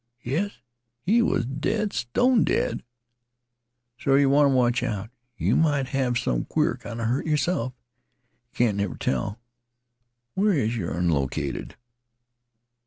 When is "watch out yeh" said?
4.49-5.53